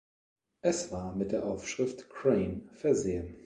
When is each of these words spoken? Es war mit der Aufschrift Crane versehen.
Es 0.63 0.91
war 0.91 1.13
mit 1.15 1.31
der 1.31 1.45
Aufschrift 1.45 2.09
Crane 2.09 2.67
versehen. 2.73 3.37